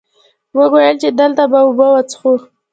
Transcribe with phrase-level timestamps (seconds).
[0.53, 2.41] مونږ ويل چې دلته به اوبۀ وڅښو ـ